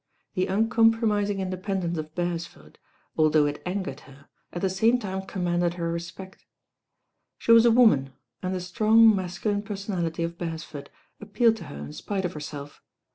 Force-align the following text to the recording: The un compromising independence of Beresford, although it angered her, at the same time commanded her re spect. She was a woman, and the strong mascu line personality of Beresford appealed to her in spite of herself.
The 0.33 0.49
un 0.49 0.67
compromising 0.67 1.41
independence 1.41 1.95
of 1.95 2.15
Beresford, 2.15 2.79
although 3.15 3.45
it 3.45 3.61
angered 3.67 3.99
her, 4.09 4.29
at 4.51 4.63
the 4.63 4.67
same 4.71 4.97
time 4.97 5.21
commanded 5.27 5.75
her 5.75 5.91
re 5.91 5.99
spect. 5.99 6.43
She 7.37 7.51
was 7.51 7.67
a 7.67 7.71
woman, 7.71 8.11
and 8.41 8.55
the 8.55 8.61
strong 8.61 9.13
mascu 9.13 9.45
line 9.51 9.61
personality 9.61 10.23
of 10.23 10.39
Beresford 10.39 10.89
appealed 11.19 11.57
to 11.57 11.65
her 11.65 11.77
in 11.77 11.93
spite 11.93 12.25
of 12.25 12.33
herself. 12.33 12.81